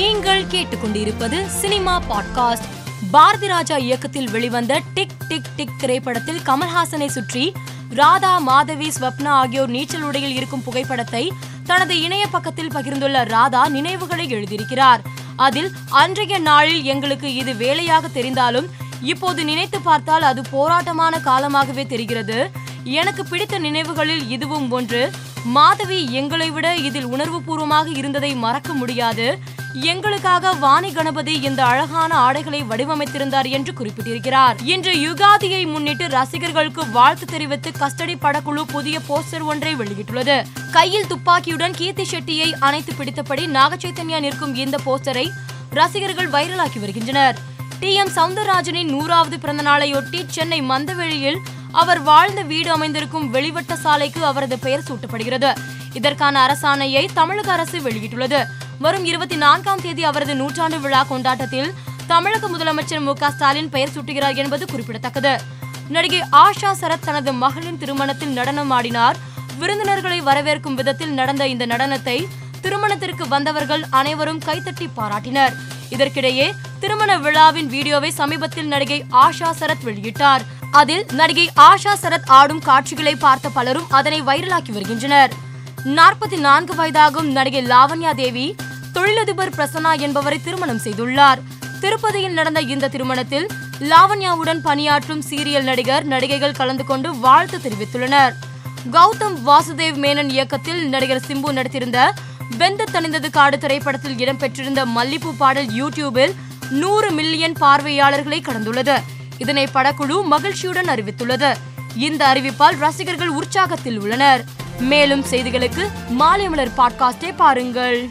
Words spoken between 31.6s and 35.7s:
அழகான ஆடைகளை வடிவமைத்திருந்தார் என்று குறிப்பிட்டிருக்கிறார். இன்று யுகாதியை